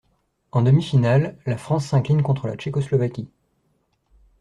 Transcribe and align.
En 0.51 0.63
demi-finale 0.63 1.37
la 1.45 1.57
France 1.59 1.85
s'incline 1.85 2.23
contre 2.23 2.47
la 2.47 2.55
Tchécoslovaquie. 2.55 3.29